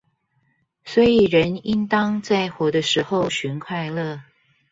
[0.83, 4.21] 所以人應當在活的時候尋快樂